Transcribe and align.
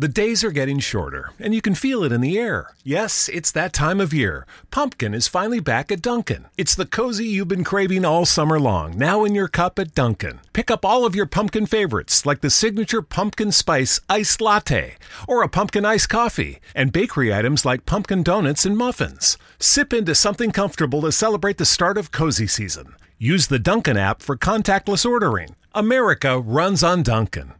The 0.00 0.08
days 0.08 0.42
are 0.44 0.50
getting 0.50 0.78
shorter, 0.78 1.32
and 1.38 1.54
you 1.54 1.60
can 1.60 1.74
feel 1.74 2.02
it 2.04 2.10
in 2.10 2.22
the 2.22 2.38
air. 2.38 2.72
Yes, 2.82 3.28
it's 3.28 3.50
that 3.50 3.74
time 3.74 4.00
of 4.00 4.14
year. 4.14 4.46
Pumpkin 4.70 5.12
is 5.12 5.28
finally 5.28 5.60
back 5.60 5.92
at 5.92 6.00
Dunkin'. 6.00 6.46
It's 6.56 6.74
the 6.74 6.86
cozy 6.86 7.26
you've 7.26 7.48
been 7.48 7.64
craving 7.64 8.06
all 8.06 8.24
summer 8.24 8.58
long, 8.58 8.96
now 8.96 9.24
in 9.24 9.34
your 9.34 9.46
cup 9.46 9.78
at 9.78 9.94
Dunkin'. 9.94 10.40
Pick 10.54 10.70
up 10.70 10.86
all 10.86 11.04
of 11.04 11.14
your 11.14 11.26
pumpkin 11.26 11.66
favorites, 11.66 12.24
like 12.24 12.40
the 12.40 12.48
signature 12.48 13.02
pumpkin 13.02 13.52
spice 13.52 14.00
iced 14.08 14.40
latte, 14.40 14.96
or 15.28 15.42
a 15.42 15.50
pumpkin 15.50 15.84
iced 15.84 16.08
coffee, 16.08 16.60
and 16.74 16.94
bakery 16.94 17.34
items 17.34 17.66
like 17.66 17.84
pumpkin 17.84 18.22
donuts 18.22 18.64
and 18.64 18.78
muffins. 18.78 19.36
Sip 19.58 19.92
into 19.92 20.14
something 20.14 20.50
comfortable 20.50 21.02
to 21.02 21.12
celebrate 21.12 21.58
the 21.58 21.66
start 21.66 21.98
of 21.98 22.10
cozy 22.10 22.46
season. 22.46 22.94
Use 23.18 23.48
the 23.48 23.58
Dunkin' 23.58 23.98
app 23.98 24.22
for 24.22 24.34
contactless 24.34 25.04
ordering. 25.04 25.56
America 25.74 26.40
runs 26.40 26.82
on 26.82 27.02
Dunkin'. 27.02 27.52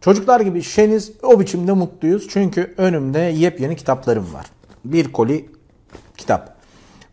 Çocuklar 0.00 0.40
gibi 0.40 0.62
şeniz 0.62 1.12
o 1.22 1.40
biçimde 1.40 1.72
mutluyuz. 1.72 2.28
Çünkü 2.28 2.74
önümde 2.76 3.18
yepyeni 3.18 3.76
kitaplarım 3.76 4.34
var. 4.34 4.46
Bir 4.84 5.12
koli 5.12 5.48
kitap. 6.16 6.56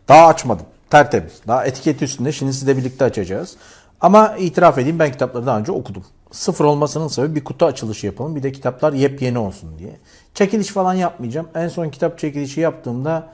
Daha 0.08 0.26
açmadım. 0.26 0.66
Tertemiz. 0.90 1.40
Daha 1.48 1.64
etiketi 1.64 2.04
üstünde. 2.04 2.32
Şimdi 2.32 2.52
sizle 2.52 2.76
birlikte 2.76 3.04
açacağız. 3.04 3.56
Ama 4.00 4.36
itiraf 4.36 4.78
edeyim 4.78 4.98
ben 4.98 5.12
kitapları 5.12 5.46
daha 5.46 5.58
önce 5.58 5.72
okudum. 5.72 6.04
Sıfır 6.30 6.64
olmasının 6.64 7.08
sebebi 7.08 7.34
bir 7.34 7.44
kutu 7.44 7.66
açılışı 7.66 8.06
yapalım. 8.06 8.36
Bir 8.36 8.42
de 8.42 8.52
kitaplar 8.52 8.92
yepyeni 8.92 9.38
olsun 9.38 9.78
diye. 9.78 9.96
Çekiliş 10.34 10.68
falan 10.68 10.94
yapmayacağım. 10.94 11.48
En 11.54 11.68
son 11.68 11.88
kitap 11.88 12.18
çekilişi 12.18 12.60
yaptığımda 12.60 13.28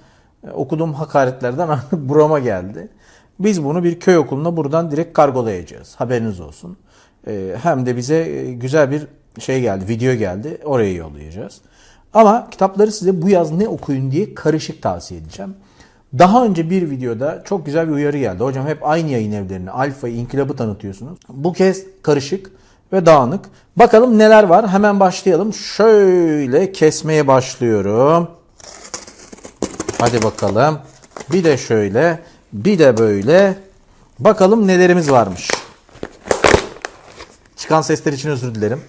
e, 0.46 0.50
okuduğum 0.50 0.94
hakaretlerden 0.94 1.78
burama 1.92 2.38
geldi. 2.38 2.88
Biz 3.38 3.64
bunu 3.64 3.84
bir 3.84 4.00
köy 4.00 4.16
okuluna 4.16 4.56
buradan 4.56 4.90
direkt 4.90 5.12
kargolayacağız. 5.12 5.94
Haberiniz 5.94 6.40
olsun. 6.40 6.76
E, 7.26 7.56
hem 7.62 7.86
de 7.86 7.96
bize 7.96 8.16
e, 8.16 8.52
güzel 8.52 8.90
bir 8.90 9.06
şey 9.38 9.60
geldi, 9.60 9.88
video 9.88 10.14
geldi. 10.14 10.58
Oraya 10.64 10.92
yollayacağız. 10.92 11.60
Ama 12.14 12.50
kitapları 12.50 12.92
size 12.92 13.22
bu 13.22 13.28
yaz 13.28 13.50
ne 13.50 13.68
okuyun 13.68 14.10
diye 14.10 14.34
karışık 14.34 14.82
tavsiye 14.82 15.20
edeceğim. 15.20 15.54
Daha 16.18 16.44
önce 16.44 16.70
bir 16.70 16.90
videoda 16.90 17.42
çok 17.44 17.66
güzel 17.66 17.88
bir 17.88 17.92
uyarı 17.92 18.18
geldi. 18.18 18.44
Hocam 18.44 18.66
hep 18.66 18.86
aynı 18.86 19.10
yayın 19.10 19.32
evlerini, 19.32 19.70
Alfa'yı, 19.70 20.14
İnkılap'ı 20.14 20.56
tanıtıyorsunuz. 20.56 21.18
Bu 21.28 21.52
kez 21.52 21.84
karışık 22.02 22.50
ve 22.92 23.06
dağınık. 23.06 23.44
Bakalım 23.76 24.18
neler 24.18 24.44
var. 24.44 24.68
Hemen 24.68 25.00
başlayalım. 25.00 25.54
Şöyle 25.54 26.72
kesmeye 26.72 27.26
başlıyorum. 27.26 28.30
Hadi 29.98 30.22
bakalım. 30.22 30.78
Bir 31.32 31.44
de 31.44 31.58
şöyle, 31.58 32.18
bir 32.52 32.78
de 32.78 32.98
böyle. 32.98 33.56
Bakalım 34.18 34.66
nelerimiz 34.66 35.10
varmış. 35.10 35.50
Çıkan 37.56 37.82
sesler 37.82 38.12
için 38.12 38.30
özür 38.30 38.54
dilerim. 38.54 38.80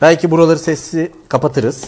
Belki 0.00 0.30
buraları 0.30 0.58
sessiz 0.58 1.08
kapatırız. 1.28 1.84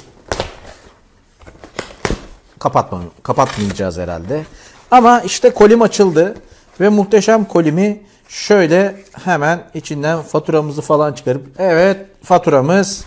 Kapatma, 2.59 3.03
kapatmayacağız 3.23 3.99
herhalde. 3.99 4.45
Ama 4.91 5.21
işte 5.21 5.51
kolim 5.51 5.83
açıldı. 5.83 6.35
Ve 6.81 6.89
muhteşem 6.89 7.45
kolimi 7.45 8.01
şöyle 8.29 9.05
hemen 9.25 9.63
içinden 9.75 10.23
faturamızı 10.23 10.83
falan 10.83 11.13
çıkarıp 11.13 11.47
evet 11.59 12.07
faturamız 12.23 13.05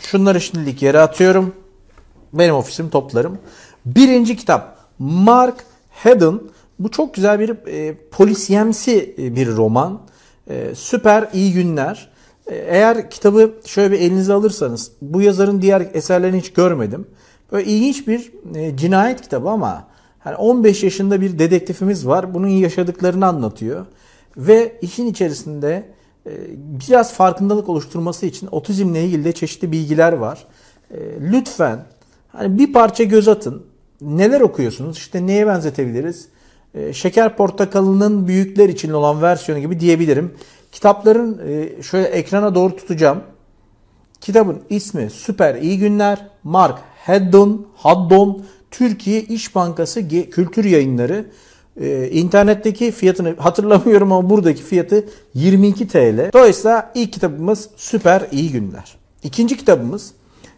şunları 0.00 0.40
şimdilik 0.40 0.82
yere 0.82 1.00
atıyorum. 1.00 1.54
Benim 2.32 2.54
ofisim 2.54 2.90
toplarım. 2.90 3.38
Birinci 3.86 4.36
kitap 4.36 4.78
Mark 4.98 5.64
Haddon. 5.90 6.50
Bu 6.78 6.90
çok 6.90 7.14
güzel 7.14 7.40
bir 7.40 7.66
e, 7.66 7.94
polisiyemsi 8.10 9.14
bir 9.18 9.48
roman. 9.48 10.00
E, 10.50 10.74
süper 10.74 11.28
iyi 11.32 11.52
günler. 11.52 12.09
Eğer 12.50 13.10
kitabı 13.10 13.54
şöyle 13.64 13.92
bir 13.92 14.00
elinize 14.00 14.32
alırsanız, 14.32 14.92
bu 15.02 15.22
yazarın 15.22 15.62
diğer 15.62 15.88
eserlerini 15.94 16.38
hiç 16.38 16.52
görmedim. 16.52 17.06
Böyle 17.52 17.70
ilginç 17.70 18.08
bir 18.08 18.32
e, 18.54 18.76
cinayet 18.76 19.20
kitabı 19.20 19.48
ama 19.48 19.86
hani 20.18 20.36
15 20.36 20.82
yaşında 20.82 21.20
bir 21.20 21.38
dedektifimiz 21.38 22.06
var. 22.06 22.34
Bunun 22.34 22.48
yaşadıklarını 22.48 23.26
anlatıyor. 23.26 23.86
Ve 24.36 24.78
işin 24.82 25.06
içerisinde 25.06 25.84
e, 26.26 26.30
biraz 26.56 27.12
farkındalık 27.12 27.68
oluşturması 27.68 28.26
için 28.26 28.48
otizmle 28.50 29.04
ilgili 29.04 29.24
de 29.24 29.32
çeşitli 29.32 29.72
bilgiler 29.72 30.12
var. 30.12 30.46
E, 30.90 30.98
lütfen 31.20 31.84
hani 32.28 32.58
bir 32.58 32.72
parça 32.72 33.04
göz 33.04 33.28
atın. 33.28 33.62
Neler 34.00 34.40
okuyorsunuz? 34.40 34.96
İşte 34.96 35.26
neye 35.26 35.46
benzetebiliriz? 35.46 36.28
E, 36.74 36.92
Şeker 36.92 37.36
Portakalı'nın 37.36 38.26
büyükler 38.26 38.68
için 38.68 38.92
olan 38.92 39.22
versiyonu 39.22 39.60
gibi 39.60 39.80
diyebilirim. 39.80 40.34
Kitapların 40.72 41.40
e, 41.48 41.82
şöyle 41.82 42.08
ekrana 42.08 42.54
doğru 42.54 42.76
tutacağım. 42.76 43.20
Kitabın 44.20 44.62
ismi 44.70 45.10
Süper 45.10 45.54
İyi 45.54 45.78
Günler. 45.78 46.26
Mark 46.44 46.78
Haddon, 47.06 47.66
Haddon 47.74 48.44
Türkiye 48.70 49.22
İş 49.22 49.54
Bankası 49.54 50.08
Kültür 50.08 50.64
Yayınları. 50.64 51.26
Ee, 51.80 52.08
internetteki 52.12 52.92
fiyatını 52.92 53.36
hatırlamıyorum 53.36 54.12
ama 54.12 54.30
buradaki 54.30 54.62
fiyatı 54.62 55.04
22 55.34 55.88
TL. 55.88 56.32
Dolayısıyla 56.32 56.92
ilk 56.94 57.12
kitabımız 57.12 57.68
Süper 57.76 58.26
İyi 58.32 58.52
Günler. 58.52 58.96
İkinci 59.22 59.56
kitabımız 59.56 60.12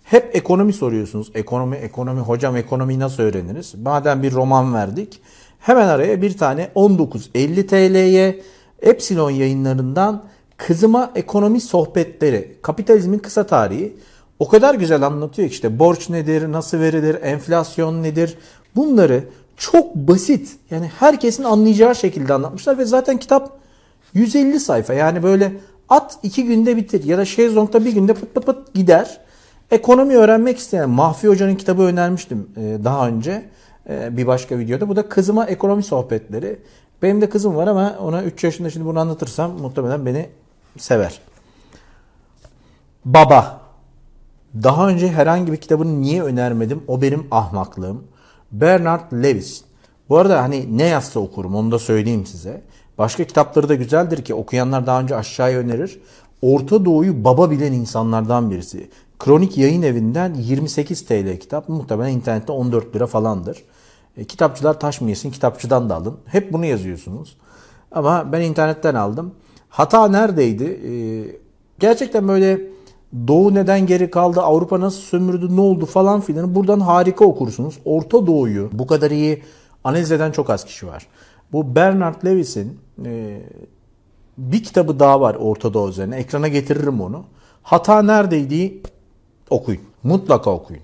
hep 0.05 0.37
ekonomi 0.37 0.73
soruyorsunuz. 0.73 1.31
Ekonomi, 1.35 1.77
ekonomi, 1.77 2.21
hocam 2.21 2.57
ekonomiyi 2.57 2.99
nasıl 2.99 3.23
öğreniriz? 3.23 3.75
Madem 3.75 4.23
bir 4.23 4.33
roman 4.33 4.75
verdik. 4.75 5.21
Hemen 5.63 5.89
araya 5.89 6.23
bir 6.23 6.37
tane 6.37 6.69
19.50 6.77 7.67
TL'ye 7.67 8.43
Epsilon 8.83 9.31
yayınlarından 9.31 10.25
Kızıma 10.57 11.11
Ekonomi 11.15 11.61
Sohbetleri, 11.61 12.57
Kapitalizmin 12.63 13.19
Kısa 13.19 13.47
Tarihi. 13.47 13.97
O 14.39 14.49
kadar 14.49 14.75
güzel 14.75 15.03
anlatıyor 15.03 15.49
ki 15.49 15.55
işte 15.55 15.79
borç 15.79 16.11
nedir, 16.11 16.53
nasıl 16.53 16.79
verilir, 16.79 17.17
enflasyon 17.23 18.03
nedir? 18.03 18.39
Bunları 18.77 19.25
çok 19.57 19.95
basit 19.95 20.57
yani 20.71 20.91
herkesin 20.99 21.45
anlayacağı 21.45 21.95
şekilde 21.95 22.35
anlatmışlar 22.35 22.79
ve 22.79 22.85
zaten 22.85 23.19
kitap 23.19 23.59
150 24.15 24.61
sayfa. 24.61 24.95
Yani 24.95 25.23
böyle 25.23 25.53
at 25.89 26.19
iki 26.23 26.45
günde 26.45 26.77
bitir 26.77 27.05
ya 27.05 27.19
da 27.19 27.25
şezlongda 27.25 27.85
bir 27.85 27.93
günde 27.93 28.15
pıt 28.15 28.35
pıt 28.35 28.47
pıt 28.47 28.75
gider. 28.75 29.21
Ekonomi 29.71 30.17
öğrenmek 30.17 30.59
isteyen 30.59 30.91
Mahfi 30.91 31.29
Hoca'nın 31.29 31.55
kitabı 31.55 31.83
önermiştim 31.83 32.49
e, 32.57 32.85
daha 32.85 33.09
önce 33.09 33.43
bir 33.89 34.27
başka 34.27 34.59
videoda. 34.59 34.89
Bu 34.89 34.97
da 34.97 35.09
Kızıma 35.09 35.47
Ekonomi 35.47 35.83
Sohbetleri. 35.83 36.59
Benim 37.03 37.21
de 37.21 37.29
kızım 37.29 37.57
var 37.57 37.67
ama 37.67 37.97
ona 38.01 38.23
3 38.23 38.45
yaşında 38.45 38.71
şimdi 38.71 38.87
bunu 38.87 39.01
anlatırsam 39.01 39.51
muhtemelen 39.51 40.07
beni 40.07 40.29
sever. 40.79 41.21
Baba. 43.05 43.63
Daha 44.63 44.89
önce 44.89 45.09
herhangi 45.09 45.53
bir 45.53 45.57
kitabını 45.57 46.01
niye 46.01 46.23
önermedim? 46.23 46.83
O 46.89 47.03
benim 47.03 47.27
ahmaklığım. 47.31 48.05
Bernard 48.53 49.13
Lewis. 49.13 49.65
Bu 50.09 50.19
arada 50.19 50.43
hani 50.43 50.79
ne 50.79 50.85
yazsa 50.87 51.21
okurum 51.21 51.55
onu 51.55 51.73
da 51.73 51.79
söyleyeyim 51.79 52.27
size. 52.27 52.63
Başka 52.99 53.25
kitapları 53.25 53.69
da 53.69 53.75
güzeldir 53.75 54.25
ki 54.25 54.35
okuyanlar 54.35 54.87
daha 54.87 55.01
önce 55.01 55.17
aşağıya 55.17 55.59
önerir. 55.59 56.01
Orta 56.43 56.85
Doğu'yu 56.85 57.25
baba 57.25 57.51
bilen 57.51 57.73
insanlardan 57.73 58.51
birisi. 58.51 58.91
Kronik 59.25 59.59
Yayın 59.59 59.83
Evi'nden 59.83 60.35
28 60.35 61.05
TL 61.05 61.37
kitap. 61.41 61.69
Muhtemelen 61.69 62.13
internette 62.13 62.53
14 62.53 62.97
lira 62.97 63.07
falandır. 63.07 63.65
E, 64.17 64.25
kitapçılar 64.25 64.81
taş 64.81 65.01
mı 65.01 65.09
yesin 65.09 65.31
kitapçıdan 65.31 65.91
da 65.91 65.97
alın. 65.97 66.17
Hep 66.27 66.53
bunu 66.53 66.67
yazıyorsunuz. 66.67 67.37
Ama 67.93 68.33
ben 68.33 68.41
internetten 68.41 68.95
aldım. 68.95 69.35
Hata 69.69 70.09
neredeydi? 70.09 70.65
E, 70.65 70.93
gerçekten 71.79 72.29
böyle 72.29 72.61
Doğu 73.27 73.55
neden 73.55 73.87
geri 73.87 74.11
kaldı, 74.11 74.41
Avrupa 74.41 74.81
nasıl 74.81 75.01
sömürdü, 75.01 75.57
ne 75.57 75.61
oldu 75.61 75.87
falan 75.87 76.21
filan. 76.21 76.55
Buradan 76.55 76.81
harika 76.81 77.25
okursunuz. 77.25 77.79
Orta 77.85 78.27
Doğu'yu 78.27 78.71
bu 78.73 78.87
kadar 78.87 79.11
iyi 79.11 79.43
analiz 79.85 80.13
eden 80.13 80.33
çok 80.33 80.51
az 80.51 80.65
kişi 80.65 80.87
var. 80.87 81.07
Bu 81.53 81.75
Bernard 81.75 82.25
Lewis'in 82.25 82.79
e, 83.05 83.41
bir 84.39 84.65
kitabı 84.65 84.99
daha 85.01 85.21
var 85.21 85.35
Orta 85.35 85.75
Doğu 85.75 85.89
üzerine. 85.89 86.17
Ekrana 86.17 86.49
getiririm 86.49 87.01
onu. 87.01 87.25
Hata 87.63 88.03
neredeydi? 88.03 88.83
Okuyun. 89.53 89.81
Mutlaka 90.03 90.51
okuyun. 90.51 90.83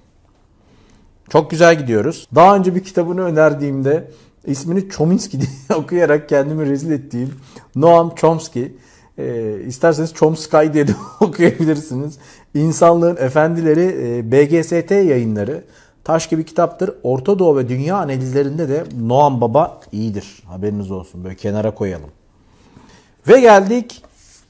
Çok 1.29 1.51
güzel 1.51 1.79
gidiyoruz. 1.79 2.29
Daha 2.35 2.57
önce 2.57 2.75
bir 2.75 2.85
kitabını 2.85 3.21
önerdiğimde 3.21 4.11
ismini 4.47 4.89
Chomsky 4.89 5.43
diye 5.43 5.79
okuyarak 5.79 6.29
kendimi 6.29 6.67
rezil 6.67 6.91
ettiğim 6.91 7.35
Noam 7.77 8.15
Chomsky. 8.15 8.67
E, 9.19 9.57
isterseniz 9.67 10.15
Chomsky 10.15 10.73
diye 10.73 10.89
de 10.89 10.93
okuyabilirsiniz. 11.21 12.19
İnsanlığın 12.55 13.17
Efendileri 13.17 13.97
e, 14.03 14.33
BGST 14.33 14.91
yayınları. 14.91 15.65
Taş 16.05 16.29
gibi 16.29 16.45
kitaptır. 16.45 16.91
Orta 17.03 17.39
Doğu 17.39 17.57
ve 17.57 17.69
Dünya 17.69 17.97
analizlerinde 17.97 18.69
de 18.69 18.85
Noam 19.01 19.41
Baba 19.41 19.81
iyidir. 19.93 20.43
Haberiniz 20.47 20.91
olsun. 20.91 21.25
Böyle 21.25 21.37
kenara 21.37 21.75
koyalım. 21.75 22.11
Ve 23.29 23.41
geldik 23.41 24.03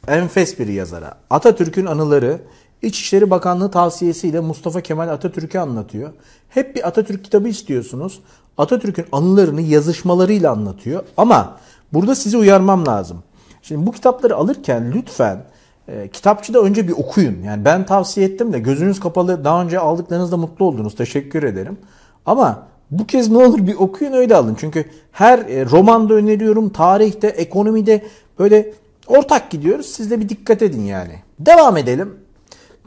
enfes 0.09 0.59
bir 0.59 0.69
yazara. 0.69 1.15
Atatürk'ün 1.31 1.87
anıları 1.87 2.41
İçişleri 2.83 3.31
Bakanlığı 3.31 3.71
tavsiyesiyle 3.71 4.41
Mustafa 4.41 4.81
Kemal 4.81 5.09
Atatürk'ü 5.09 5.59
anlatıyor. 5.59 6.11
Hep 6.49 6.77
bir 6.77 6.89
Atatürk 6.89 7.25
kitabı 7.25 7.49
istiyorsunuz. 7.49 8.21
Atatürk'ün 8.59 9.07
anılarını 9.13 9.61
yazışmalarıyla 9.61 10.53
anlatıyor. 10.53 11.03
Ama 11.17 11.57
burada 11.93 12.15
sizi 12.15 12.37
uyarmam 12.37 12.87
lazım. 12.87 13.23
Şimdi 13.63 13.87
bu 13.87 13.93
kitapları 13.93 14.37
alırken 14.37 14.93
lütfen 14.95 15.45
e, 15.89 16.09
kitapçıda 16.09 16.61
önce 16.61 16.89
bir 16.89 16.93
okuyun. 16.93 17.43
Yani 17.43 17.65
ben 17.65 17.87
tavsiye 17.87 18.27
ettim 18.27 18.53
de 18.53 18.59
gözünüz 18.59 19.01
kapalı 19.01 19.45
daha 19.45 19.63
önce 19.63 19.79
aldıklarınızda 19.79 20.37
mutlu 20.37 20.65
oldunuz. 20.65 20.95
Teşekkür 20.95 21.43
ederim. 21.43 21.79
Ama 22.27 22.67
bu 22.91 23.07
kez 23.07 23.31
ne 23.31 23.39
olur 23.39 23.67
bir 23.67 23.75
okuyun 23.75 24.13
öyle 24.13 24.37
alın. 24.37 24.57
Çünkü 24.61 24.85
her 25.13 25.39
e, 25.39 25.67
romanda 25.67 26.15
öneriyorum, 26.15 26.71
tarihte, 26.71 27.27
ekonomide 27.27 28.03
böyle 28.39 28.73
ortak 29.07 29.51
gidiyoruz. 29.51 29.87
Siz 29.87 30.11
de 30.11 30.21
bir 30.21 30.29
dikkat 30.29 30.63
edin 30.63 30.83
yani. 30.83 31.15
Devam 31.39 31.77
edelim. 31.77 32.28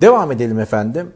Devam 0.01 0.31
edelim 0.31 0.59
efendim. 0.59 1.13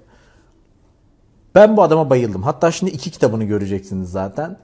Ben 1.55 1.77
bu 1.77 1.83
adama 1.83 2.09
bayıldım. 2.09 2.43
Hatta 2.43 2.71
şimdi 2.71 2.91
iki 2.91 3.11
kitabını 3.11 3.43
göreceksiniz 3.43 4.11
zaten. 4.11 4.57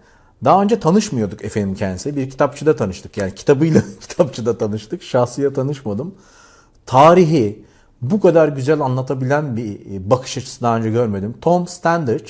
Daha 0.43 0.61
önce 0.61 0.79
tanışmıyorduk 0.79 1.45
efendim 1.45 1.75
kendisi. 1.75 2.15
Bir 2.15 2.29
kitapçıda 2.29 2.75
tanıştık. 2.75 3.17
Yani 3.17 3.35
kitabıyla 3.35 3.81
kitapçıda 4.01 4.57
tanıştık. 4.57 5.03
Şahsiye 5.03 5.53
tanışmadım. 5.53 6.15
Tarihi 6.85 7.65
bu 8.01 8.19
kadar 8.19 8.47
güzel 8.47 8.81
anlatabilen 8.81 9.57
bir 9.57 9.91
e, 9.91 10.09
bakış 10.09 10.37
açısı 10.37 10.61
daha 10.61 10.77
önce 10.77 10.89
görmedim. 10.89 11.35
Tom 11.41 11.67
Standage 11.67 12.25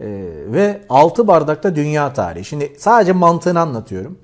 e, 0.00 0.06
ve 0.46 0.82
Altı 0.88 1.26
Bardakta 1.26 1.76
Dünya 1.76 2.12
Tarihi. 2.12 2.44
Şimdi 2.44 2.72
sadece 2.78 3.12
mantığını 3.12 3.60
anlatıyorum. 3.60 4.18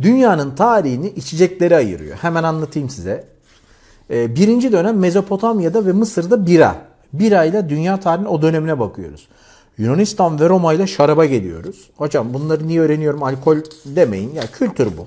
Dünyanın 0.00 0.54
tarihini 0.54 1.08
içeceklere 1.08 1.76
ayırıyor. 1.76 2.16
Hemen 2.16 2.42
anlatayım 2.42 2.90
size. 2.90 3.28
E, 4.12 4.36
birinci 4.36 4.72
dönem 4.72 4.98
Mezopotamya'da 4.98 5.86
ve 5.86 5.92
Mısır'da 5.92 6.46
bira. 6.46 6.76
Birayla 7.12 7.68
dünya 7.68 8.00
tarihinin 8.00 8.28
o 8.28 8.42
dönemine 8.42 8.80
bakıyoruz. 8.80 9.28
Yunanistan 9.78 10.40
ve 10.40 10.48
Roma 10.48 10.72
ile 10.72 10.86
şaraba 10.86 11.24
geliyoruz. 11.24 11.90
Hocam 11.96 12.34
bunları 12.34 12.68
niye 12.68 12.80
öğreniyorum 12.80 13.22
alkol 13.22 13.56
demeyin. 13.84 14.34
Ya 14.34 14.42
kültür 14.46 14.86
bu. 14.86 15.06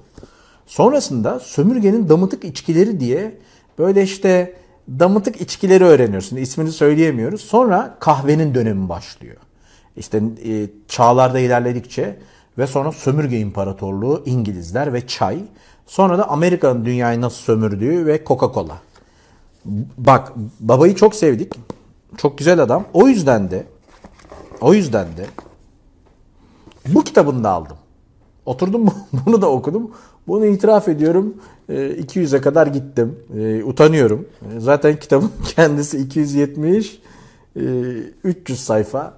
Sonrasında 0.68 1.40
sömürgenin 1.40 2.10
damıtık 2.10 2.44
içkileri 2.44 3.00
diye 3.00 3.38
böyle 3.80 4.04
işte 4.04 4.54
damıtık 4.90 5.42
içkileri 5.42 5.84
öğreniyorsun. 5.84 6.38
İsmini 6.38 6.72
söyleyemiyoruz. 6.72 7.42
Sonra 7.42 7.98
kahvenin 8.00 8.56
dönemi 8.56 8.90
başlıyor. 8.90 9.38
İşte 9.98 10.24
e, 10.46 10.68
çağlarda 10.88 11.40
ilerledikçe 11.40 12.18
ve 12.58 12.68
sonra 12.68 12.92
sömürge 12.92 13.40
imparatorluğu 13.40 14.24
İngilizler 14.26 14.94
ve 14.94 15.08
çay. 15.08 15.40
Sonra 15.88 16.18
da 16.18 16.30
Amerika'nın 16.30 16.86
dünyayı 16.86 17.22
nasıl 17.22 17.38
sömürdüğü 17.38 18.06
ve 18.06 18.24
Coca-Cola. 18.26 18.76
Bak 19.98 20.34
babayı 20.60 20.96
çok 20.96 21.16
sevdik. 21.16 21.54
Çok 22.18 22.38
güzel 22.38 22.60
adam. 22.60 22.84
O 22.94 23.08
yüzden 23.08 23.52
de 23.52 23.64
o 24.62 24.74
yüzden 24.74 25.08
de 25.18 25.26
bu 26.88 27.04
kitabını 27.04 27.44
da 27.44 27.50
aldım. 27.50 27.78
Oturdum 28.46 28.86
bunu 29.26 29.42
da 29.42 29.52
okudum. 29.52 29.92
Bunu 30.28 30.46
itiraf 30.46 30.88
ediyorum. 30.88 31.36
200'e 31.70 32.42
kadar 32.42 32.68
gittim. 32.68 33.20
E, 33.38 33.64
utanıyorum. 33.64 34.28
E, 34.42 34.60
zaten 34.60 35.00
kitabın 35.00 35.32
kendisi 35.56 35.98
270 35.98 37.02
300 38.24 38.60
sayfa. 38.60 39.14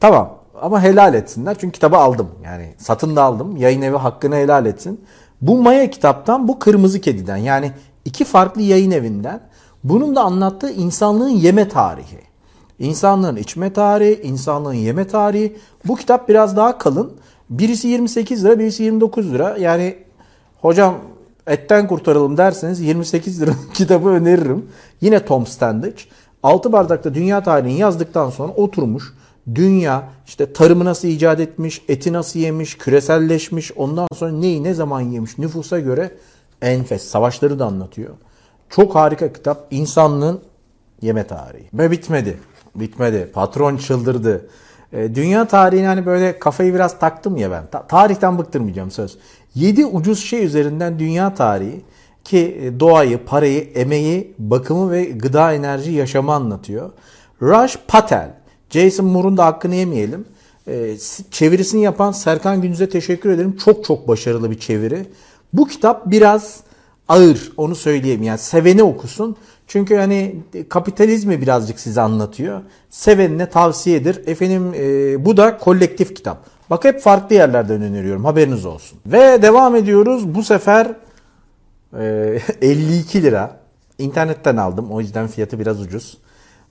Tamam 0.00 0.38
ama 0.60 0.82
helal 0.82 1.14
etsinler. 1.14 1.56
Çünkü 1.58 1.72
kitabı 1.72 1.96
aldım. 1.96 2.28
Yani 2.44 2.74
satın 2.78 3.16
da 3.16 3.22
aldım. 3.22 3.56
Yayın 3.56 3.82
evi 3.82 3.96
hakkını 3.96 4.34
helal 4.34 4.66
etsin. 4.66 5.00
Bu 5.40 5.62
Maya 5.62 5.90
kitaptan 5.90 6.48
bu 6.48 6.58
Kırmızı 6.58 7.00
Kedi'den 7.00 7.36
yani 7.36 7.72
iki 8.04 8.24
farklı 8.24 8.62
yayın 8.62 8.90
evinden 8.90 9.40
bunun 9.84 10.16
da 10.16 10.22
anlattığı 10.22 10.70
insanlığın 10.70 11.28
yeme 11.28 11.68
tarihi. 11.68 12.18
İnsanlığın 12.78 13.36
içme 13.36 13.72
tarihi, 13.72 14.20
insanlığın 14.22 14.72
yeme 14.72 15.06
tarihi. 15.06 15.56
Bu 15.84 15.96
kitap 15.96 16.28
biraz 16.28 16.56
daha 16.56 16.78
kalın. 16.78 17.12
Birisi 17.50 17.88
28 17.88 18.44
lira, 18.44 18.58
birisi 18.58 18.82
29 18.82 19.32
lira. 19.32 19.56
Yani 19.58 19.96
hocam 20.60 20.94
etten 21.46 21.88
kurtaralım 21.88 22.36
derseniz 22.36 22.80
28 22.80 23.42
lira 23.42 23.50
kitabı 23.74 24.08
öneririm. 24.08 24.66
Yine 25.00 25.24
Tom 25.24 25.46
Standage. 25.46 26.02
Altı 26.42 26.72
bardakta 26.72 27.14
dünya 27.14 27.42
tarihini 27.42 27.78
yazdıktan 27.78 28.30
sonra 28.30 28.52
oturmuş. 28.52 29.14
Dünya 29.54 30.08
işte 30.26 30.52
tarımı 30.52 30.84
nasıl 30.84 31.08
icat 31.08 31.40
etmiş, 31.40 31.82
eti 31.88 32.12
nasıl 32.12 32.40
yemiş, 32.40 32.78
küreselleşmiş, 32.78 33.72
ondan 33.72 34.06
sonra 34.14 34.32
neyi 34.32 34.64
ne 34.64 34.74
zaman 34.74 35.00
yemiş 35.00 35.38
nüfusa 35.38 35.80
göre 35.80 36.10
enfes. 36.62 37.02
Savaşları 37.02 37.58
da 37.58 37.66
anlatıyor. 37.66 38.14
Çok 38.70 38.94
harika 38.94 39.32
kitap. 39.32 39.66
İnsanlığın 39.70 40.40
yeme 41.02 41.26
tarihi. 41.26 41.68
Ve 41.74 41.90
bitmedi. 41.90 42.38
Bitmedi. 42.74 43.30
Patron 43.34 43.76
çıldırdı. 43.76 44.46
E, 44.92 45.14
dünya 45.14 45.48
tarihine 45.48 45.86
hani 45.86 46.06
böyle 46.06 46.38
kafayı 46.38 46.74
biraz 46.74 46.98
taktım 46.98 47.36
ya 47.36 47.50
ben. 47.50 47.66
Ta- 47.66 47.86
tarihten 47.86 48.38
bıktırmayacağım 48.38 48.90
söz. 48.90 49.18
7 49.54 49.86
ucuz 49.86 50.24
şey 50.24 50.44
üzerinden 50.44 50.98
dünya 50.98 51.34
tarihi 51.34 51.80
ki 52.24 52.58
e, 52.62 52.80
doğayı, 52.80 53.24
parayı, 53.24 53.60
emeği, 53.74 54.34
bakımı 54.38 54.90
ve 54.90 55.04
gıda 55.04 55.52
enerji 55.52 55.92
yaşamı 55.92 56.32
anlatıyor. 56.32 56.90
Raj 57.42 57.76
Patel. 57.88 58.30
Jason 58.70 59.06
Moore'un 59.06 59.36
da 59.36 59.46
hakkını 59.46 59.74
yemeyelim. 59.74 60.24
E, 60.68 60.96
çevirisini 61.30 61.82
yapan 61.82 62.12
Serkan 62.12 62.62
Gündüz'e 62.62 62.88
teşekkür 62.88 63.30
ederim. 63.30 63.56
Çok 63.64 63.84
çok 63.84 64.08
başarılı 64.08 64.50
bir 64.50 64.58
çeviri. 64.58 65.06
Bu 65.52 65.68
kitap 65.68 66.10
biraz 66.10 66.60
ağır 67.08 67.52
onu 67.56 67.74
söyleyeyim. 67.74 68.22
Yani 68.22 68.38
seveni 68.38 68.82
okusun. 68.82 69.36
Çünkü 69.66 69.96
hani 69.96 70.36
kapitalizmi 70.68 71.40
birazcık 71.40 71.80
size 71.80 72.00
anlatıyor. 72.00 72.60
Sevenine 72.90 73.50
tavsiyedir. 73.50 74.28
Efendim 74.28 74.74
e, 74.74 75.24
bu 75.24 75.36
da 75.36 75.58
kolektif 75.58 76.16
kitap. 76.16 76.46
Bak 76.70 76.84
hep 76.84 77.00
farklı 77.00 77.34
yerlerden 77.34 77.82
öneriyorum 77.82 78.24
haberiniz 78.24 78.66
olsun. 78.66 78.98
Ve 79.06 79.42
devam 79.42 79.76
ediyoruz. 79.76 80.34
Bu 80.34 80.42
sefer 80.42 80.96
e, 81.98 82.38
52 82.62 83.22
lira. 83.22 83.62
İnternetten 83.98 84.56
aldım. 84.56 84.90
O 84.90 85.00
yüzden 85.00 85.26
fiyatı 85.26 85.58
biraz 85.58 85.80
ucuz. 85.80 86.18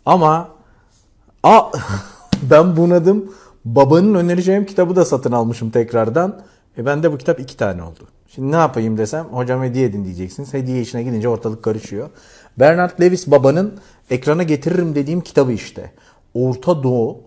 Ama 0.06 0.50
a, 1.44 1.72
ben 2.42 2.78
bunadım. 2.78 3.34
Babanın 3.66 4.16
önereceğim 4.16 4.66
kitabı 4.66 4.96
da 4.96 5.06
satın 5.06 5.32
almışım 5.32 5.70
tekrardan. 5.70 6.42
E 6.78 6.86
bende 6.86 7.12
bu 7.12 7.18
kitap 7.18 7.40
iki 7.40 7.58
tane 7.58 7.84
oldu. 7.84 8.08
Şimdi 8.36 8.52
ne 8.52 8.56
yapayım 8.56 8.98
desem 8.98 9.26
hocam 9.26 9.64
hediye 9.64 9.86
edin 9.86 10.06
diyeceksiniz. 10.06 10.54
Hediye 10.54 10.82
işine 10.82 11.04
gidince 11.04 11.30
ortalık 11.30 11.64
karışıyor. 11.64 12.10
Bernard 12.60 13.02
Lewis 13.02 13.28
babanın 13.28 13.80
ekrana 14.10 14.44
getiririm 14.44 14.96
dediğim 14.96 15.22
kitabı 15.22 15.52
işte. 15.52 15.92
Orta 16.34 16.84
Doğu 16.84 17.18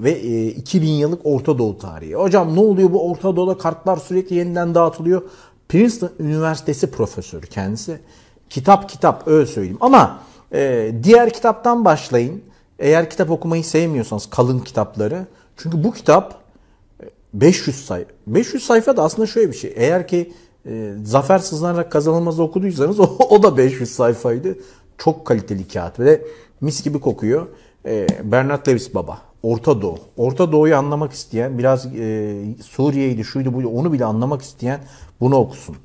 ve 0.00 0.10
e, 0.10 0.46
2000 0.46 0.88
yıllık 0.88 1.20
Orta 1.24 1.58
Doğu 1.58 1.78
tarihi. 1.78 2.14
Hocam 2.14 2.56
ne 2.56 2.60
oluyor 2.60 2.92
bu 2.92 3.10
Orta 3.10 3.36
Doğu'da 3.36 3.58
kartlar 3.58 3.96
sürekli 3.96 4.36
yeniden 4.36 4.74
dağıtılıyor. 4.74 5.22
Princeton 5.68 6.10
Üniversitesi 6.18 6.90
profesörü 6.90 7.46
kendisi. 7.46 8.00
Kitap 8.50 8.88
kitap 8.88 9.28
öyle 9.28 9.46
söyleyeyim. 9.46 9.78
Ama 9.80 10.18
e, 10.52 10.92
diğer 11.02 11.30
kitaptan 11.30 11.84
başlayın. 11.84 12.42
Eğer 12.78 13.10
kitap 13.10 13.30
okumayı 13.30 13.64
sevmiyorsanız 13.64 14.30
kalın 14.30 14.58
kitapları. 14.58 15.26
Çünkü 15.56 15.84
bu 15.84 15.92
kitap 15.92 16.41
500 17.34 17.84
sayfa. 17.84 18.10
500 18.26 18.64
sayfa 18.64 18.96
da 18.96 19.02
aslında 19.02 19.26
şöyle 19.26 19.50
bir 19.50 19.56
şey. 19.56 19.72
Eğer 19.76 20.08
ki 20.08 20.32
e, 20.66 20.94
zafer 21.04 21.38
sızlanarak 21.38 21.92
kazanılmaz 21.92 22.40
okuduysanız 22.40 23.00
o, 23.00 23.16
o 23.30 23.42
da 23.42 23.56
500 23.56 23.90
sayfaydı. 23.90 24.58
Çok 24.98 25.26
kaliteli 25.26 25.68
kağıt 25.68 26.00
ve 26.00 26.22
mis 26.60 26.84
gibi 26.84 27.00
kokuyor. 27.00 27.46
E, 27.86 28.06
Bernard 28.24 28.68
Lewis 28.68 28.94
baba. 28.94 29.18
Orta 29.42 29.82
Doğu. 29.82 29.98
Orta 30.16 30.52
Doğu'yu 30.52 30.76
anlamak 30.76 31.12
isteyen, 31.12 31.58
biraz 31.58 31.86
e, 31.86 32.34
Suriye'ydi, 32.62 33.24
şuydu, 33.24 33.54
buydu, 33.54 33.68
onu 33.68 33.92
bile 33.92 34.04
anlamak 34.04 34.42
isteyen 34.42 34.80
bunu 35.20 35.36
okusun. 35.36 35.76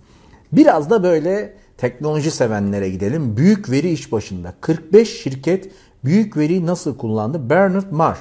Biraz 0.51 0.89
da 0.89 1.04
böyle 1.04 1.54
teknoloji 1.77 2.32
sevenlere 2.32 2.89
gidelim. 2.89 3.38
Büyük 3.38 3.72
veri 3.72 3.92
iş 3.92 4.12
başında. 4.12 4.54
45 4.62 5.22
şirket 5.22 5.72
büyük 6.04 6.38
veriyi 6.38 6.66
nasıl 6.66 6.98
kullandı? 6.98 7.50
Bernard 7.50 7.92
Marr. 7.92 8.18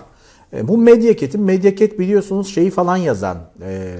E, 0.56 0.68
bu 0.68 0.78
Mediacat'in, 0.78 1.40
Mediacat 1.40 1.98
biliyorsunuz 1.98 2.54
şeyi 2.54 2.70
falan 2.70 2.96
yazan 2.96 3.38
e, 3.62 3.96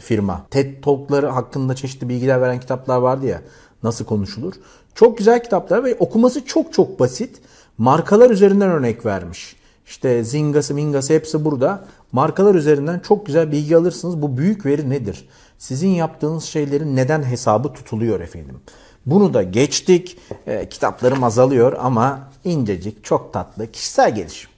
firma. 0.00 0.46
TED 0.50 0.82
Talk'ları 0.82 1.26
hakkında 1.26 1.74
çeşitli 1.74 2.08
bilgiler 2.08 2.40
veren 2.40 2.60
kitaplar 2.60 2.98
vardı 2.98 3.26
ya. 3.26 3.42
Nasıl 3.82 4.04
konuşulur? 4.04 4.54
Çok 4.94 5.18
güzel 5.18 5.42
kitaplar 5.42 5.84
ve 5.84 5.96
okuması 5.98 6.44
çok 6.44 6.72
çok 6.72 7.00
basit. 7.00 7.36
Markalar 7.78 8.30
üzerinden 8.30 8.70
örnek 8.70 9.06
vermiş. 9.06 9.56
İşte 9.86 10.24
Zinga'sı, 10.24 10.74
Minga'sı 10.74 11.14
hepsi 11.14 11.44
burada. 11.44 11.84
Markalar 12.12 12.54
üzerinden 12.54 12.98
çok 12.98 13.26
güzel 13.26 13.52
bilgi 13.52 13.76
alırsınız. 13.76 14.22
Bu 14.22 14.36
büyük 14.36 14.66
veri 14.66 14.90
nedir? 14.90 15.28
Sizin 15.58 15.88
yaptığınız 15.88 16.44
şeylerin 16.44 16.96
neden 16.96 17.22
hesabı 17.22 17.72
tutuluyor 17.72 18.20
efendim? 18.20 18.60
Bunu 19.06 19.34
da 19.34 19.42
geçtik. 19.42 20.18
E, 20.46 20.68
kitaplarım 20.68 21.24
azalıyor 21.24 21.76
ama 21.80 22.30
incecik, 22.44 23.04
çok 23.04 23.32
tatlı, 23.32 23.72
kişisel 23.72 24.14
gelişim. 24.14 24.49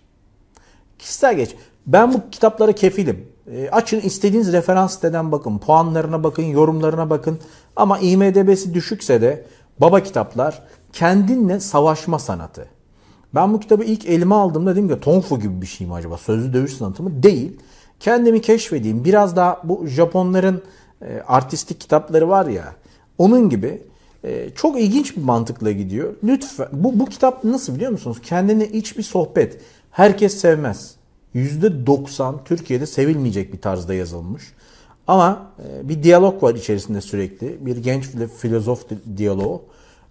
Kişisel 1.02 1.36
geç. 1.36 1.54
Ben 1.86 2.14
bu 2.14 2.30
kitaplara 2.30 2.72
kefilim. 2.72 3.26
E, 3.52 3.68
açın 3.70 4.00
istediğiniz 4.00 4.52
referans 4.52 4.94
siteden 4.94 5.32
bakın. 5.32 5.58
Puanlarına 5.58 6.24
bakın, 6.24 6.42
yorumlarına 6.42 7.10
bakın. 7.10 7.38
Ama 7.76 7.98
IMDB'si 7.98 8.74
düşükse 8.74 9.20
de 9.20 9.44
baba 9.80 10.00
kitaplar 10.00 10.62
kendinle 10.92 11.60
savaşma 11.60 12.18
sanatı. 12.18 12.66
Ben 13.34 13.52
bu 13.52 13.60
kitabı 13.60 13.84
ilk 13.84 14.06
elime 14.06 14.34
aldığımda 14.34 14.72
dedim 14.72 14.88
ki 14.88 15.00
Tonfu 15.00 15.40
gibi 15.40 15.62
bir 15.62 15.66
şey 15.66 15.86
mi 15.86 15.94
acaba? 15.94 16.16
Sözlü 16.16 16.52
dövüş 16.52 16.72
sanatı 16.72 17.02
mı? 17.02 17.22
Değil. 17.22 17.56
Kendimi 18.00 18.40
keşfedeyim. 18.40 19.04
Biraz 19.04 19.36
daha 19.36 19.60
bu 19.64 19.86
Japonların 19.86 20.62
e, 21.02 21.22
artistik 21.26 21.80
kitapları 21.80 22.28
var 22.28 22.46
ya. 22.46 22.74
Onun 23.18 23.48
gibi 23.48 23.82
Ee, 24.24 24.48
çok 24.54 24.80
ilginç 24.80 25.16
bir 25.16 25.22
mantıkla 25.22 25.72
gidiyor. 25.72 26.14
Lütfen 26.24 26.68
bu, 26.72 26.98
bu 26.98 27.06
kitap 27.06 27.44
nasıl 27.44 27.74
biliyor 27.74 27.90
musunuz? 27.90 28.18
Kendine 28.22 28.66
iç 28.66 28.98
bir 28.98 29.02
sohbet. 29.02 29.60
Herkes 29.92 30.40
sevmez. 30.40 30.94
%90 31.34 32.44
Türkiye'de 32.44 32.86
sevilmeyecek 32.86 33.52
bir 33.52 33.60
tarzda 33.60 33.94
yazılmış. 33.94 34.42
Ama 35.06 35.52
e, 35.68 35.88
bir 35.88 36.02
diyalog 36.02 36.42
var 36.42 36.54
içerisinde 36.54 37.00
sürekli. 37.00 37.66
Bir 37.66 37.76
genç 37.76 38.06
filozof 38.38 38.84
diyaloğu. 39.16 39.62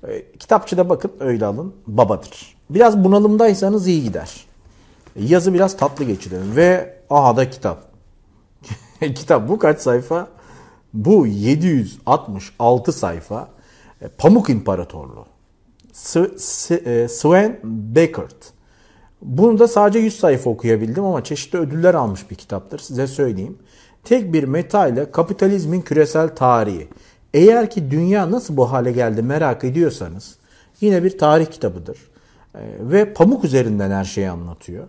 E, 0.07 0.31
kitapçıda 0.39 0.89
bakın 0.89 1.11
öyle 1.19 1.45
alın. 1.45 1.73
Babadır. 1.87 2.55
Biraz 2.69 3.03
bunalımdaysanız 3.03 3.87
iyi 3.87 4.03
gider. 4.03 4.45
Yazı 5.19 5.53
biraz 5.53 5.77
tatlı 5.77 6.05
geçirin. 6.05 6.55
Ve 6.55 6.97
aha 7.09 7.37
da 7.37 7.49
kitap. 7.49 7.91
kitap 8.99 9.49
bu 9.49 9.59
kaç 9.59 9.81
sayfa? 9.81 10.27
Bu 10.93 11.27
766 11.27 12.91
sayfa. 12.91 13.47
E, 14.01 14.07
Pamuk 14.07 14.49
İmparatorluğu. 14.49 15.25
E, 16.85 17.07
Sven 17.07 17.59
Beckert. 17.63 18.53
Bunu 19.21 19.59
da 19.59 19.67
sadece 19.67 19.99
100 19.99 20.19
sayfa 20.19 20.49
okuyabildim 20.49 21.03
ama 21.03 21.23
çeşitli 21.23 21.59
ödüller 21.59 21.93
almış 21.93 22.31
bir 22.31 22.35
kitaptır. 22.35 22.79
Size 22.79 23.07
söyleyeyim. 23.07 23.57
Tek 24.03 24.33
bir 24.33 24.43
meta 24.43 24.87
ile 24.87 25.11
kapitalizmin 25.11 25.81
küresel 25.81 26.35
tarihi. 26.35 26.87
Eğer 27.33 27.69
ki 27.69 27.91
dünya 27.91 28.31
nasıl 28.31 28.57
bu 28.57 28.71
hale 28.71 28.91
geldi 28.91 29.21
merak 29.21 29.63
ediyorsanız 29.63 30.35
yine 30.81 31.03
bir 31.03 31.17
tarih 31.17 31.45
kitabıdır. 31.45 31.97
E, 32.55 32.59
ve 32.79 33.13
pamuk 33.13 33.43
üzerinden 33.43 33.91
her 33.91 34.05
şeyi 34.05 34.29
anlatıyor. 34.29 34.87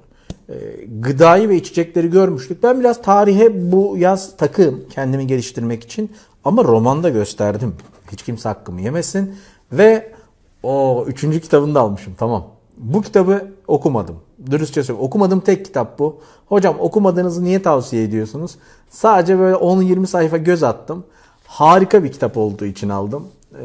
Gıdayı 1.00 1.48
ve 1.48 1.56
içecekleri 1.56 2.10
görmüştük. 2.10 2.62
Ben 2.62 2.80
biraz 2.80 3.02
tarihe 3.02 3.72
bu 3.72 3.94
yaz 3.98 4.36
takım 4.36 4.84
kendimi 4.90 5.26
geliştirmek 5.26 5.84
için 5.84 6.12
ama 6.44 6.64
romanda 6.64 7.08
gösterdim. 7.08 7.74
Hiç 8.12 8.22
kimse 8.22 8.48
hakkımı 8.48 8.80
yemesin. 8.80 9.34
Ve 9.72 10.12
o 10.62 11.04
üçüncü 11.08 11.40
kitabını 11.40 11.74
da 11.74 11.80
almışım 11.80 12.14
tamam. 12.18 12.46
Bu 12.82 13.02
kitabı 13.02 13.52
okumadım. 13.66 14.16
Dürüstçe 14.50 14.82
söyleyeyim. 14.82 15.06
Okumadığım 15.06 15.40
tek 15.40 15.64
kitap 15.64 15.98
bu. 15.98 16.20
Hocam 16.46 16.76
okumadığınızı 16.78 17.44
niye 17.44 17.62
tavsiye 17.62 18.04
ediyorsunuz? 18.04 18.54
Sadece 18.90 19.38
böyle 19.38 19.56
10-20 19.56 20.06
sayfa 20.06 20.36
göz 20.36 20.62
attım. 20.62 21.04
Harika 21.46 22.04
bir 22.04 22.12
kitap 22.12 22.36
olduğu 22.36 22.64
için 22.64 22.88
aldım. 22.88 23.28
Ee, 23.54 23.58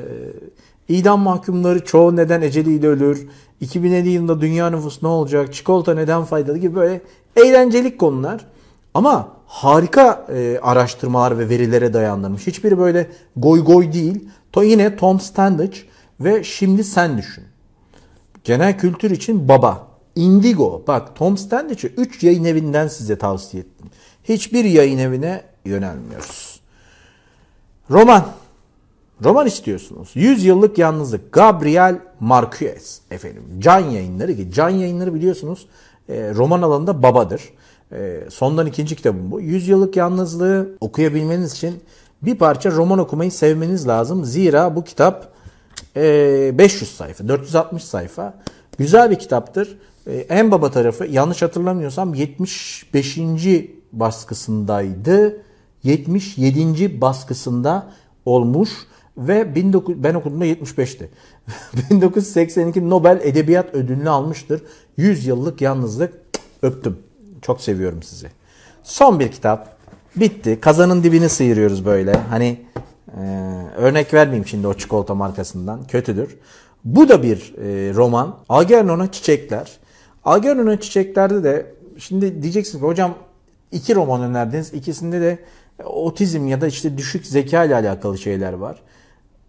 idam 0.89 1.19
mahkumları 1.19 1.85
çoğu 1.85 2.15
neden 2.15 2.41
eceliyle 2.41 2.87
ölür? 2.87 3.27
2050 3.61 4.09
yılında 4.09 4.41
dünya 4.41 4.69
nüfusu 4.69 5.05
ne 5.05 5.09
olacak? 5.09 5.53
Çikolata 5.53 5.93
neden 5.93 6.23
faydalı 6.23 6.57
gibi 6.57 6.75
böyle 6.75 7.01
eğlencelik 7.35 7.99
konular. 7.99 8.45
Ama 8.93 9.27
harika 9.45 10.25
e, 10.33 10.59
araştırmalar 10.61 11.39
ve 11.39 11.49
verilere 11.49 11.93
dayandırmış. 11.93 12.47
Hiçbiri 12.47 12.77
böyle 12.77 13.07
goy 13.35 13.63
goy 13.63 13.93
değil. 13.93 14.29
To 14.51 14.63
yine 14.63 14.95
Tom 14.95 15.19
Standage 15.19 15.77
ve 16.19 16.43
şimdi 16.43 16.83
sen 16.83 17.17
düşün. 17.17 17.43
Genel 18.47 18.77
kültür 18.77 19.11
için 19.11 19.47
baba. 19.47 19.87
Indigo. 20.15 20.83
Bak 20.87 21.15
Tom 21.15 21.37
Standage'ı 21.37 21.91
3 21.97 22.23
yayın 22.23 22.43
evinden 22.43 22.87
size 22.87 23.17
tavsiye 23.17 23.63
ettim. 23.63 23.87
Hiçbir 24.23 24.65
yayın 24.65 24.97
evine 24.97 25.43
yönelmiyoruz. 25.65 26.59
Roman. 27.91 28.25
Roman 29.23 29.47
istiyorsunuz. 29.47 30.11
100 30.15 30.45
yıllık 30.45 30.77
yalnızlık. 30.77 31.31
Gabriel 31.31 31.99
Marquez 32.19 33.01
efendim. 33.11 33.43
Can 33.59 33.79
yayınları 33.79 34.35
ki 34.35 34.51
can 34.51 34.69
yayınları 34.69 35.13
biliyorsunuz 35.13 35.67
e, 36.09 36.33
roman 36.33 36.61
alanında 36.61 37.03
babadır. 37.03 37.41
E, 37.91 38.23
sondan 38.29 38.67
ikinci 38.67 38.95
kitabım 38.95 39.31
bu. 39.31 39.41
100 39.41 39.67
yıllık 39.67 39.95
yalnızlığı 39.95 40.69
okuyabilmeniz 40.79 41.53
için 41.53 41.83
bir 42.21 42.35
parça 42.35 42.71
roman 42.71 42.99
okumayı 42.99 43.31
sevmeniz 43.31 43.87
lazım. 43.87 44.25
Zira 44.25 44.75
bu 44.75 44.83
kitap 44.83 45.36
500 45.95 46.91
sayfa, 46.91 47.27
460 47.27 47.83
sayfa. 47.83 48.33
Güzel 48.77 49.11
bir 49.11 49.19
kitaptır. 49.19 49.77
E, 50.07 50.13
en 50.17 50.51
baba 50.51 50.71
tarafı 50.71 51.05
yanlış 51.05 51.41
hatırlamıyorsam 51.41 52.13
75. 52.13 53.19
baskısındaydı. 53.91 55.41
77. 55.83 57.01
baskısında 57.01 57.87
olmuş 58.25 58.69
ve 59.17 59.53
19, 59.65 60.03
ben 60.03 60.13
okuduğumda 60.13 60.45
75'ti. 60.45 61.09
1982 61.91 62.89
Nobel 62.89 63.19
Edebiyat 63.23 63.73
Ödülünü 63.73 64.09
almıştır. 64.09 64.61
100 64.97 65.25
yıllık 65.25 65.61
yalnızlık 65.61 66.13
öptüm. 66.61 66.97
Çok 67.41 67.61
seviyorum 67.61 68.03
sizi. 68.03 68.27
Son 68.83 69.19
bir 69.19 69.31
kitap. 69.31 69.77
Bitti. 70.15 70.57
Kazanın 70.61 71.03
dibini 71.03 71.29
sıyırıyoruz 71.29 71.85
böyle. 71.85 72.13
Hani 72.13 72.59
e, 73.07 73.21
örnek 73.77 74.13
vermeyeyim 74.13 74.47
şimdi 74.47 74.67
o 74.67 74.73
çikolata 74.73 75.15
markasından. 75.15 75.87
Kötüdür. 75.87 76.37
Bu 76.85 77.09
da 77.09 77.23
bir 77.23 77.55
e, 77.57 77.93
roman. 77.93 78.35
Algernon'a 78.49 79.11
Çiçekler. 79.11 79.77
Algernon'a 80.25 80.79
Çiçekler'de 80.79 81.43
de 81.43 81.65
şimdi 81.97 82.41
diyeceksiniz 82.41 82.81
ki 82.81 82.87
hocam 82.87 83.13
iki 83.71 83.95
roman 83.95 84.21
önerdiniz. 84.21 84.73
İkisinde 84.73 85.21
de 85.21 85.39
otizm 85.85 86.47
ya 86.47 86.61
da 86.61 86.67
işte 86.67 86.97
düşük 86.97 87.25
zeka 87.25 87.63
ile 87.63 87.75
alakalı 87.75 88.17
şeyler 88.17 88.53
var. 88.53 88.81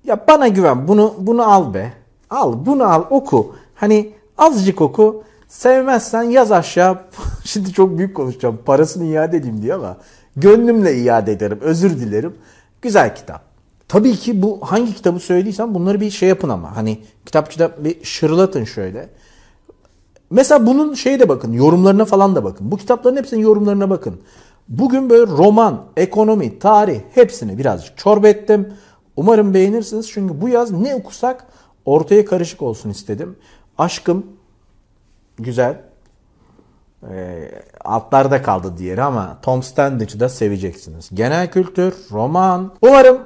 Ya 0.05 0.25
bana 0.29 0.49
güven. 0.49 0.89
Bunu 0.89 1.15
bunu 1.19 1.53
al 1.53 1.75
be. 1.75 1.93
Al 2.31 2.67
bunu 2.67 2.85
al 2.85 3.05
oku. 3.11 3.57
Hani 3.75 4.13
azıcık 4.39 4.81
oku. 4.81 5.25
Sevmezsen 5.49 6.23
yaz 6.23 6.53
aşağı. 6.53 6.99
Şimdi 7.45 7.73
çok 7.73 7.99
büyük 7.99 8.17
konuşacağım. 8.17 8.59
Parasını 8.65 9.05
iade 9.05 9.37
edeyim 9.37 9.63
diye 9.63 9.75
ama 9.75 9.97
gönlümle 10.37 10.97
iade 10.97 11.33
ederim. 11.33 11.59
Özür 11.61 12.01
dilerim. 12.01 12.35
Güzel 12.83 13.15
kitap. 13.17 13.48
Tabii 13.89 14.17
ki 14.17 14.43
bu 14.43 14.59
hangi 14.63 14.95
kitabı 14.95 15.21
söylediysem 15.21 15.75
bunları 15.75 16.01
bir 16.01 16.11
şey 16.11 16.29
yapın 16.29 16.49
ama. 16.49 16.77
Hani 16.77 16.99
kitapçıda 17.27 17.85
bir 17.85 18.05
şırlatın 18.05 18.65
şöyle. 18.65 19.09
Mesela 20.31 20.67
bunun 20.67 20.95
şeyi 20.95 21.21
de 21.21 21.29
bakın. 21.29 21.53
Yorumlarına 21.53 22.05
falan 22.05 22.37
da 22.37 22.45
bakın. 22.45 22.71
Bu 22.71 22.77
kitapların 22.77 23.17
hepsinin 23.17 23.41
yorumlarına 23.41 23.91
bakın. 23.91 24.21
Bugün 24.69 25.11
böyle 25.11 25.27
roman, 25.27 25.85
ekonomi, 25.97 26.59
tarih 26.59 27.01
hepsini 27.15 27.59
birazcık 27.59 27.99
çorba 27.99 28.29
ettim. 28.29 28.73
Umarım 29.17 29.55
beğenirsiniz. 29.55 30.11
Çünkü 30.11 30.41
bu 30.41 30.49
yaz 30.49 30.71
ne 30.71 30.95
okusak 30.95 31.47
ortaya 31.85 32.25
karışık 32.25 32.63
olsun 32.63 32.91
istedim. 32.91 33.37
Aşkım 33.79 34.27
güzel. 35.39 35.81
E, 37.11 37.49
altlarda 37.85 38.43
kaldı 38.43 38.75
diğeri 38.79 39.03
ama 39.03 39.39
Tom 39.43 39.63
Standage'ı 39.63 40.21
da 40.21 40.29
seveceksiniz. 40.29 41.11
Genel 41.15 41.51
kültür, 41.51 41.95
roman. 42.11 42.73
Umarım 42.83 43.19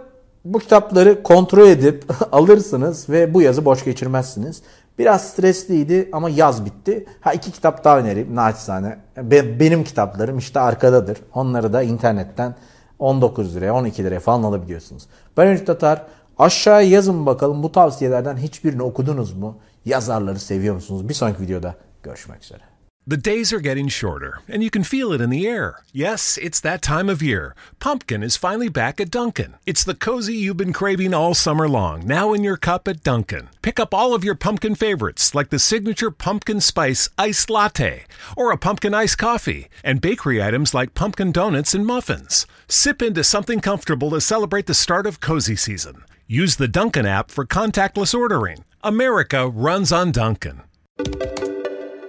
bu 0.44 0.58
kitapları 0.58 1.22
kontrol 1.22 1.66
edip 1.66 2.04
alırsınız 2.32 3.08
ve 3.08 3.34
bu 3.34 3.42
yazı 3.42 3.64
boş 3.64 3.84
geçirmezsiniz. 3.84 4.62
Biraz 4.98 5.30
stresliydi 5.30 6.08
ama 6.12 6.30
yaz 6.30 6.64
bitti. 6.64 7.06
Ha 7.20 7.32
iki 7.32 7.52
kitap 7.52 7.84
daha 7.84 7.98
önereyim 7.98 8.36
naçizane. 8.36 8.98
Be, 9.16 9.60
benim 9.60 9.84
kitaplarım 9.84 10.38
işte 10.38 10.60
arkadadır. 10.60 11.18
Onları 11.34 11.72
da 11.72 11.82
internetten 11.82 12.54
19 12.98 13.56
liraya 13.56 13.74
12 13.74 14.04
liraya 14.04 14.20
falan 14.20 14.42
alabiliyorsunuz. 14.42 15.06
Ben 15.36 15.46
Ünlü 15.46 15.64
Tatar. 15.64 16.02
Aşağıya 16.38 16.88
yazın 16.88 17.26
bakalım 17.26 17.62
bu 17.62 17.72
tavsiyelerden 17.72 18.36
hiçbirini 18.36 18.82
okudunuz 18.82 19.32
mu? 19.32 19.58
Yazarları 19.84 20.38
seviyor 20.38 20.74
musunuz? 20.74 21.08
Bir 21.08 21.14
sonraki 21.14 21.42
videoda 21.42 21.74
görüşmek 22.02 22.44
üzere. 22.44 22.71
The 23.04 23.16
days 23.16 23.52
are 23.52 23.58
getting 23.58 23.88
shorter, 23.88 24.42
and 24.46 24.62
you 24.62 24.70
can 24.70 24.84
feel 24.84 25.12
it 25.12 25.20
in 25.20 25.28
the 25.28 25.44
air. 25.44 25.82
Yes, 25.92 26.38
it's 26.40 26.60
that 26.60 26.82
time 26.82 27.08
of 27.08 27.20
year. 27.20 27.56
Pumpkin 27.80 28.22
is 28.22 28.36
finally 28.36 28.68
back 28.68 29.00
at 29.00 29.10
Dunkin'. 29.10 29.54
It's 29.66 29.82
the 29.82 29.96
cozy 29.96 30.36
you've 30.36 30.56
been 30.56 30.72
craving 30.72 31.12
all 31.12 31.34
summer 31.34 31.68
long, 31.68 32.06
now 32.06 32.32
in 32.32 32.44
your 32.44 32.56
cup 32.56 32.86
at 32.86 33.02
Dunkin'. 33.02 33.48
Pick 33.60 33.80
up 33.80 33.92
all 33.92 34.14
of 34.14 34.22
your 34.22 34.36
pumpkin 34.36 34.76
favorites, 34.76 35.34
like 35.34 35.50
the 35.50 35.58
signature 35.58 36.12
pumpkin 36.12 36.60
spice 36.60 37.08
iced 37.18 37.50
latte, 37.50 38.04
or 38.36 38.52
a 38.52 38.56
pumpkin 38.56 38.94
iced 38.94 39.18
coffee, 39.18 39.68
and 39.82 40.00
bakery 40.00 40.40
items 40.40 40.72
like 40.72 40.94
pumpkin 40.94 41.32
donuts 41.32 41.74
and 41.74 41.84
muffins. 41.84 42.46
Sip 42.68 43.02
into 43.02 43.24
something 43.24 43.58
comfortable 43.58 44.10
to 44.10 44.20
celebrate 44.20 44.66
the 44.66 44.74
start 44.74 45.08
of 45.08 45.18
cozy 45.18 45.56
season. 45.56 46.04
Use 46.28 46.54
the 46.54 46.68
Dunkin' 46.68 47.04
app 47.04 47.32
for 47.32 47.44
contactless 47.44 48.14
ordering. 48.14 48.64
America 48.84 49.48
runs 49.48 49.90
on 49.90 50.12
Dunkin'. 50.12 50.62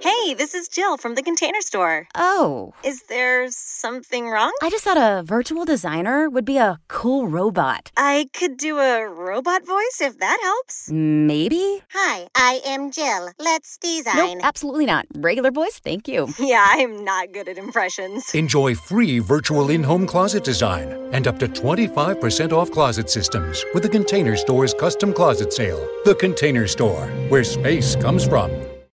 Hey, 0.04 0.34
this 0.34 0.52
is 0.52 0.68
Jill 0.68 0.98
from 0.98 1.14
the 1.14 1.22
Container 1.22 1.62
Store. 1.62 2.06
Oh. 2.14 2.74
Is 2.84 3.04
there 3.08 3.46
something 3.50 4.28
wrong? 4.28 4.52
I 4.60 4.68
just 4.68 4.84
thought 4.84 4.98
a 4.98 5.22
virtual 5.22 5.64
designer 5.64 6.28
would 6.28 6.44
be 6.44 6.58
a 6.58 6.78
cool 6.88 7.26
robot. 7.26 7.90
I 7.96 8.28
could 8.34 8.58
do 8.58 8.80
a 8.80 9.08
robot 9.08 9.64
voice 9.64 10.02
if 10.02 10.18
that 10.18 10.38
helps. 10.42 10.90
Maybe? 10.92 11.80
Hi, 11.94 12.28
I 12.34 12.60
am 12.66 12.90
Jill. 12.90 13.30
Let's 13.38 13.78
design. 13.78 14.36
Nope, 14.36 14.40
absolutely 14.42 14.84
not. 14.84 15.06
Regular 15.14 15.50
voice, 15.50 15.78
thank 15.78 16.06
you. 16.06 16.28
Yeah, 16.38 16.66
I'm 16.68 17.02
not 17.02 17.32
good 17.32 17.48
at 17.48 17.56
impressions. 17.56 18.34
Enjoy 18.34 18.74
free 18.74 19.20
virtual 19.20 19.70
in 19.70 19.82
home 19.82 20.06
closet 20.06 20.44
design 20.44 20.92
and 21.14 21.26
up 21.26 21.38
to 21.38 21.48
25% 21.48 22.52
off 22.52 22.70
closet 22.70 23.08
systems 23.08 23.64
with 23.72 23.82
the 23.82 23.88
Container 23.88 24.36
Store's 24.36 24.74
custom 24.74 25.14
closet 25.14 25.50
sale. 25.54 25.88
The 26.04 26.14
Container 26.14 26.66
Store, 26.68 27.06
where 27.30 27.42
space 27.42 27.96
comes 27.96 28.26
from. 28.26 28.73